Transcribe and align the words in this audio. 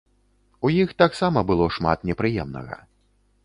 У 0.67 0.71
іх 0.83 0.93
таксама 1.03 1.39
было 1.51 1.69
шмат 1.77 2.09
непрыемнага. 2.13 2.85